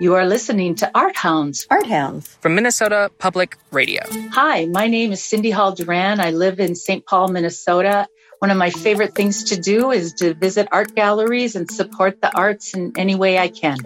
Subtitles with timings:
[0.00, 1.68] You are listening to Art Hounds.
[1.70, 2.26] Art Hounds.
[2.40, 4.02] From Minnesota Public Radio.
[4.32, 6.18] Hi, my name is Cindy Hall Duran.
[6.18, 7.06] I live in St.
[7.06, 8.08] Paul, Minnesota.
[8.40, 12.36] One of my favorite things to do is to visit art galleries and support the
[12.36, 13.78] arts in any way I can.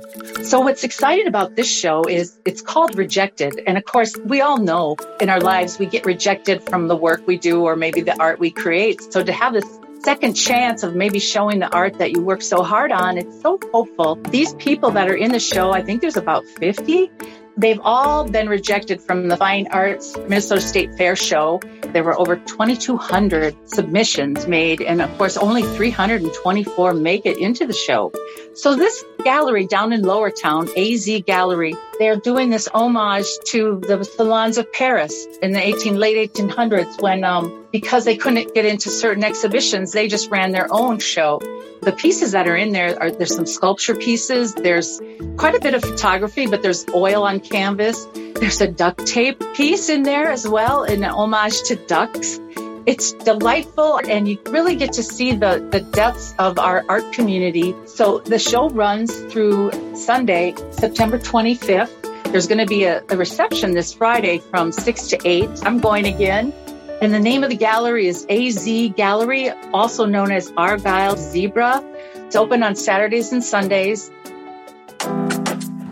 [0.44, 3.60] So what's exciting about this show is it's called Rejected.
[3.66, 7.26] And of course, we all know in our lives we get rejected from the work
[7.26, 9.12] we do or maybe the art we create.
[9.12, 12.62] So to have this second chance of maybe showing the art that you work so
[12.62, 13.18] hard on.
[13.18, 14.16] It's so hopeful.
[14.30, 17.10] These people that are in the show, I think there's about 50.
[17.56, 21.60] They've all been rejected from the Fine Arts Minnesota State Fair show.
[21.92, 27.72] There were over 2,200 submissions made, and of course, only 324 make it into the
[27.72, 28.12] show.
[28.54, 34.04] So this gallery down in Lower Town, AZ Gallery, they're doing this homage to the
[34.04, 38.90] salons of Paris in the 18 late 1800s when, um, because they couldn't get into
[38.90, 41.40] certain exhibitions, they just ran their own show.
[41.82, 44.54] The pieces that are in there are there's some sculpture pieces.
[44.54, 45.00] There's
[45.36, 48.06] quite a bit of photography, but there's oil on canvas.
[48.34, 52.40] There's a duct tape piece in there as well, in homage to ducks.
[52.88, 57.74] It's delightful and you really get to see the, the depths of our art community.
[57.84, 62.32] So the show runs through Sunday, September 25th.
[62.32, 65.66] There's going to be a, a reception this Friday from 6 to 8.
[65.66, 66.54] I'm going again.
[67.02, 71.84] And the name of the gallery is AZ Gallery, also known as Argyle Zebra.
[72.14, 74.10] It's open on Saturdays and Sundays.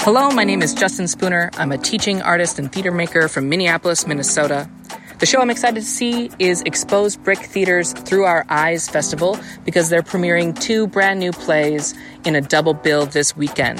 [0.00, 1.50] Hello, my name is Justin Spooner.
[1.58, 4.70] I'm a teaching artist and theater maker from Minneapolis, Minnesota.
[5.18, 9.88] The show I'm excited to see is Exposed Brick Theater's Through Our Eyes Festival because
[9.88, 11.94] they're premiering two brand new plays
[12.26, 13.78] in a double bill this weekend.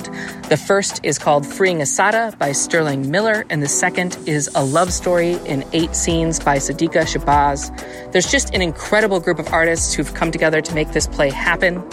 [0.48, 4.90] The first is called Freeing Asada by Sterling Miller, and the second is A Love
[4.90, 8.12] Story in Eight Scenes by Sadiqa Shabazz.
[8.12, 11.84] There's just an incredible group of artists who've come together to make this play happen.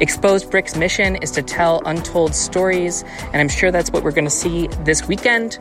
[0.00, 3.02] Exposed Brick's mission is to tell untold stories,
[3.32, 5.58] and I'm sure that's what we're going to see this weekend.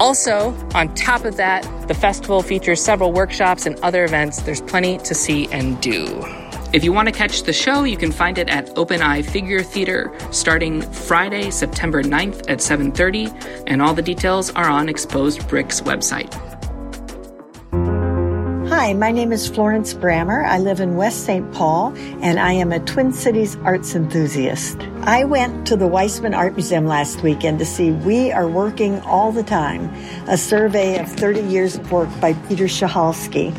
[0.00, 4.40] Also, on top of that, the festival features several workshops and other events.
[4.40, 6.24] There's plenty to see and do.
[6.72, 9.62] If you want to catch the show, you can find it at Open Eye Figure
[9.62, 13.30] Theater starting Friday, September 9th at 7:30,
[13.66, 16.32] and all the details are on Exposed Bricks website.
[18.70, 20.46] Hi, my name is Florence Brammer.
[20.46, 21.52] I live in West St.
[21.52, 24.78] Paul and I am a Twin Cities arts enthusiast.
[25.04, 29.32] I went to the Weisman Art Museum last weekend to see We Are Working All
[29.32, 29.90] the Time,
[30.28, 33.56] a survey of 30 years of work by Peter Szyhalski.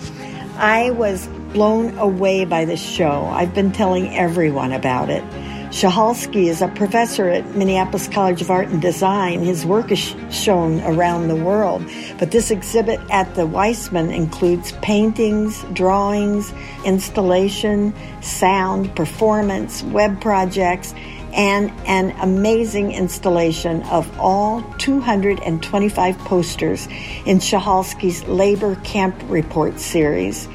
[0.58, 3.26] I was blown away by this show.
[3.26, 5.24] I've been telling everyone about it.
[5.72, 9.40] Szyhalski is a professor at Minneapolis College of Art and Design.
[9.40, 11.82] His work is sh- shown around the world,
[12.20, 16.54] but this exhibit at the Weisman includes paintings, drawings,
[16.86, 20.94] installation, sound, performance, web projects,
[21.34, 26.88] and an amazing installation of all 225 posters
[27.26, 30.48] in Szyhalski's Labor Camp Report series.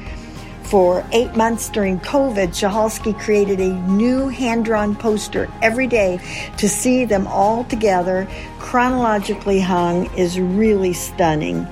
[0.63, 6.19] For eight months during COVID, Szyhalski created a new hand drawn poster every day
[6.57, 8.27] to see them all together,
[8.59, 11.65] chronologically hung, is really stunning.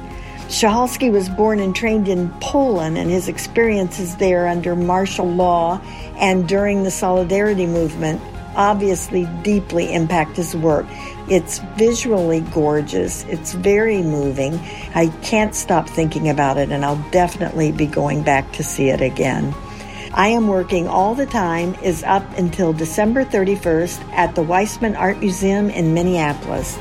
[0.47, 5.81] Szyhalski was born and trained in Poland, and his experiences there under martial law
[6.15, 8.21] and during the Solidarity movement
[8.55, 10.85] obviously deeply impact his work.
[11.29, 13.23] It's visually gorgeous.
[13.25, 14.55] It's very moving.
[14.93, 19.01] I can't stop thinking about it, and I'll definitely be going back to see it
[19.01, 19.53] again.
[20.13, 25.19] I am working all the time is up until December 31st at the Weisman Art
[25.19, 26.77] Museum in Minneapolis.